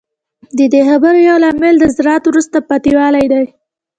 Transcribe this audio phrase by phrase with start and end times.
[0.57, 3.45] د دې خبرې یو لامل د زراعت وروسته پاتې والی دی